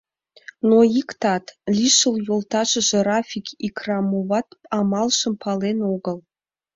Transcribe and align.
Но 0.69 0.77
иктат, 0.99 1.45
лишыл 1.77 2.15
йолташыже 2.27 2.99
Рафик 3.07 3.47
Икрамоват, 3.67 4.47
амалжым 4.77 5.33
пален 5.41 5.77
огыл. 5.93 6.17